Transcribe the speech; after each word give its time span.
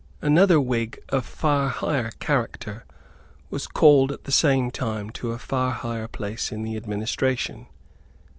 Another 0.23 0.59
Whig 0.59 0.99
of 1.09 1.27
far 1.27 1.69
higher 1.69 2.09
character 2.19 2.85
was 3.51 3.67
called 3.67 4.11
at 4.11 4.23
the 4.23 4.31
same 4.31 4.71
time 4.71 5.11
to 5.11 5.29
a 5.31 5.37
far 5.37 5.73
higher 5.73 6.07
place 6.07 6.51
in 6.51 6.63
the 6.63 6.75
administration. 6.75 7.67